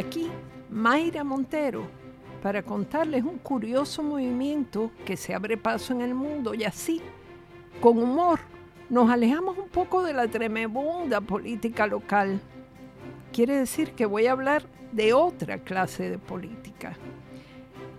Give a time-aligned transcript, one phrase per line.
[0.00, 0.30] Aquí,
[0.70, 1.82] Mayra Montero,
[2.42, 7.02] para contarles un curioso movimiento que se abre paso en el mundo y así,
[7.82, 8.40] con humor,
[8.88, 12.40] nos alejamos un poco de la tremenda política local.
[13.30, 16.96] Quiere decir que voy a hablar de otra clase de política.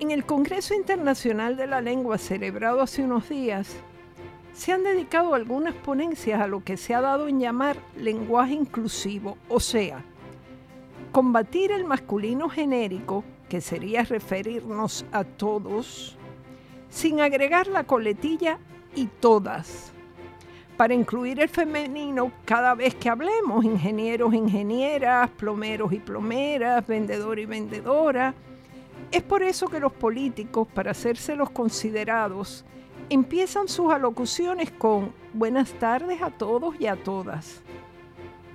[0.00, 3.76] En el Congreso Internacional de la Lengua celebrado hace unos días,
[4.52, 9.38] se han dedicado algunas ponencias a lo que se ha dado en llamar lenguaje inclusivo,
[9.48, 10.04] o sea,
[11.14, 16.16] combatir el masculino genérico, que sería referirnos a todos,
[16.90, 18.58] sin agregar la coletilla
[18.96, 19.92] y todas
[20.76, 27.46] para incluir el femenino cada vez que hablemos, ingenieros, ingenieras, plomeros y plomeras, vendedor y
[27.46, 28.34] vendedora.
[29.12, 32.64] Es por eso que los políticos, para hacerse los considerados,
[33.08, 37.62] empiezan sus alocuciones con buenas tardes a todos y a todas.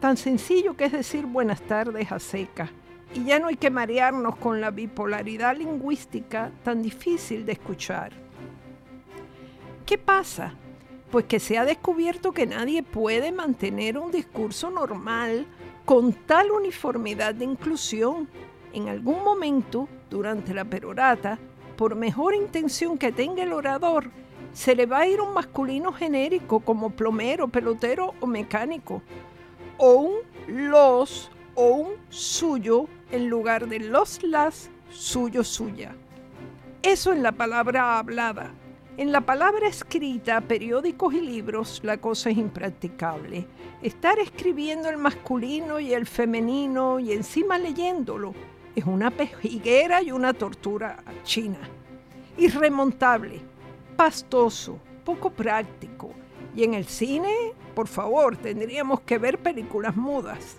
[0.00, 2.70] Tan sencillo que es decir buenas tardes a seca.
[3.14, 8.12] Y ya no hay que marearnos con la bipolaridad lingüística tan difícil de escuchar.
[9.86, 10.52] ¿Qué pasa?
[11.10, 15.46] Pues que se ha descubierto que nadie puede mantener un discurso normal
[15.84, 18.28] con tal uniformidad de inclusión.
[18.72, 21.38] En algún momento, durante la perorata,
[21.76, 24.10] por mejor intención que tenga el orador,
[24.52, 29.02] se le va a ir un masculino genérico como plomero, pelotero o mecánico,
[29.78, 30.14] o un
[30.46, 35.94] los o un suyo en lugar de los las, suyo, suya.
[36.82, 38.52] Eso en la palabra hablada.
[38.96, 43.46] En la palabra escrita, periódicos y libros, la cosa es impracticable.
[43.82, 48.34] Estar escribiendo el masculino y el femenino y encima leyéndolo
[48.74, 51.58] es una pejiguera y una tortura china.
[52.38, 53.40] Irremontable,
[53.96, 56.12] pastoso, poco práctico.
[56.56, 57.32] Y en el cine,
[57.74, 60.56] por favor, tendríamos que ver películas mudas.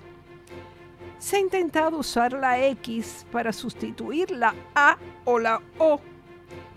[1.18, 6.00] Se ha intentado usar la X para sustituir la A o la O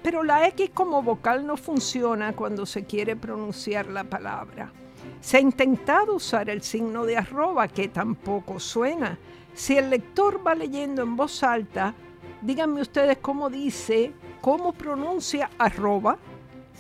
[0.03, 4.73] pero la X como vocal no funciona cuando se quiere pronunciar la palabra.
[5.21, 9.19] Se ha intentado usar el signo de arroba, que tampoco suena.
[9.55, 11.95] Si el lector va leyendo en voz alta,
[12.41, 16.17] díganme ustedes cómo dice, cómo pronuncia arroba.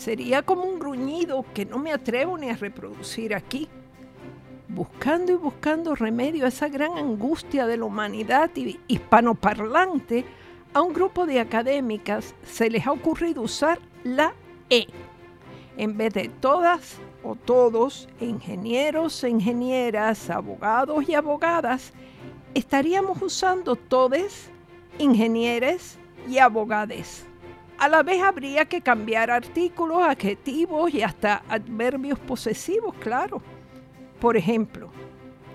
[0.00, 3.68] Sería como un gruñido que no me atrevo ni a reproducir aquí.
[4.66, 8.50] Buscando y buscando remedio a esa gran angustia de la humanidad
[8.88, 10.24] hispanoparlante,
[10.72, 14.32] a un grupo de académicas se les ha ocurrido usar la
[14.70, 14.86] E.
[15.76, 21.92] En vez de todas o todos, ingenieros e ingenieras, abogados y abogadas,
[22.54, 24.48] estaríamos usando todes,
[24.98, 27.26] ingenieres y abogades.
[27.80, 33.40] A la vez habría que cambiar artículos, adjetivos y hasta adverbios posesivos, claro.
[34.20, 34.90] Por ejemplo,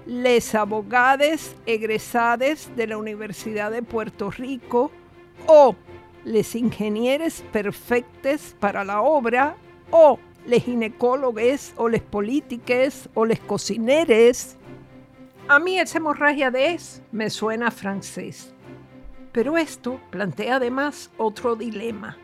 [0.08, 4.90] les abogades egresades de la Universidad de Puerto Rico
[5.46, 5.76] o
[6.24, 9.56] les ingenieres perfectes para la obra,
[9.92, 14.58] o les ginecólogos, o les polítiques, o les cocineres.
[15.48, 18.55] A mí esa hemorragia de es me suena francés.
[19.36, 22.18] Pero esto plantea además otro dilema.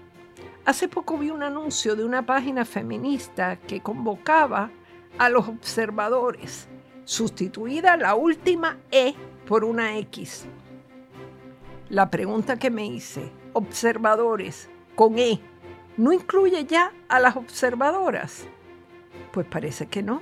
[0.65, 4.71] Hace poco vi un anuncio de una página feminista que convocaba
[5.19, 6.67] a los observadores,
[7.03, 9.13] sustituida la última E
[9.45, 10.47] por una X
[11.91, 15.41] la pregunta que me hice, observadores con E,
[15.97, 18.45] ¿no incluye ya a las observadoras?
[19.33, 20.21] Pues parece que no.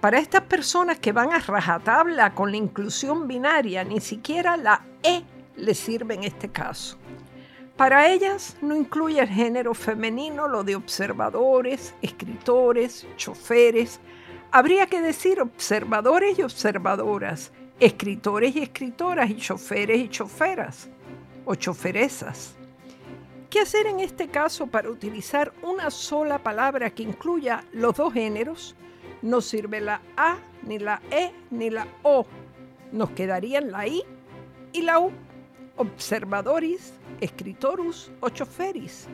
[0.00, 5.24] Para estas personas que van a rajatabla con la inclusión binaria, ni siquiera la E
[5.56, 6.96] les sirve en este caso.
[7.76, 14.00] Para ellas no incluye el género femenino lo de observadores, escritores, choferes.
[14.50, 20.88] Habría que decir observadores y observadoras, escritores y escritoras y choferes y choferas
[21.44, 22.54] o choferesas.
[23.50, 28.74] ¿Qué hacer en este caso para utilizar una sola palabra que incluya los dos géneros?
[29.22, 32.26] No sirve la A, ni la E, ni la O.
[32.92, 34.02] Nos quedarían la I
[34.72, 35.12] y la U.
[35.76, 39.08] Observadoris, escritorus o choferis.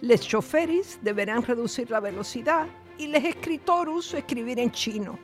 [0.00, 2.66] Les choferis deberán reducir la velocidad
[2.96, 5.18] y les escritorus escribir en chino.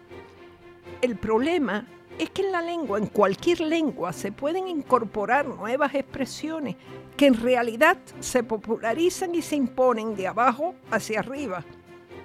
[1.00, 1.86] El problema
[2.18, 6.76] es que en la lengua, en cualquier lengua, se pueden incorporar nuevas expresiones
[7.16, 11.64] que en realidad se popularizan y se imponen de abajo hacia arriba,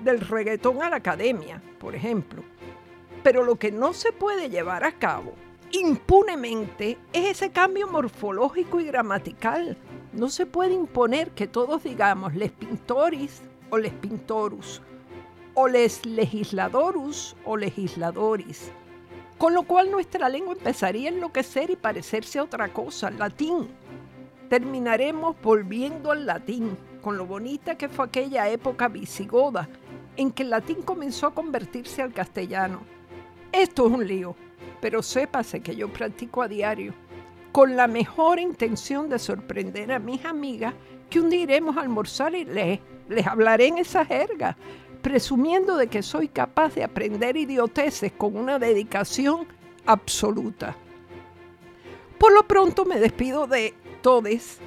[0.03, 2.43] del reggaetón a la academia, por ejemplo.
[3.23, 5.33] Pero lo que no se puede llevar a cabo
[5.71, 9.77] impunemente es ese cambio morfológico y gramatical.
[10.13, 14.81] No se puede imponer que todos digamos les pintoris o les pintorus,
[15.53, 18.71] o les legisladorus o legisladoris
[19.39, 23.69] con lo cual nuestra lengua empezaría a enloquecer y parecerse a otra cosa, latín.
[24.49, 29.69] Terminaremos volviendo al latín, con lo bonita que fue aquella época visigoda,
[30.17, 32.81] en que el latín comenzó a convertirse al castellano.
[33.51, 34.35] Esto es un lío,
[34.79, 36.93] pero sépase que yo practico a diario,
[37.51, 40.73] con la mejor intención de sorprender a mis amigas
[41.09, 44.55] que un día iremos a almorzar y les, les hablaré en esa jerga,
[45.01, 49.47] presumiendo de que soy capaz de aprender idioteces con una dedicación
[49.85, 50.75] absoluta.
[52.19, 54.59] Por lo pronto me despido de todos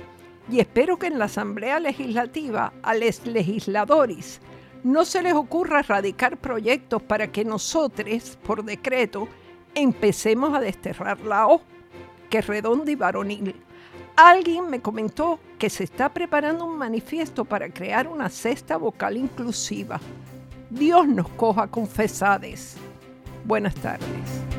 [0.51, 4.41] y espero que en la Asamblea Legislativa a los legisladores
[4.85, 9.29] no se les ocurra erradicar proyectos para que nosotros, por decreto,
[9.75, 11.61] empecemos a desterrar la O,
[12.29, 13.55] que es redonda y varonil.
[14.17, 20.01] Alguien me comentó que se está preparando un manifiesto para crear una cesta vocal inclusiva.
[20.69, 22.77] Dios nos coja confesades.
[23.45, 24.52] Buenas tardes.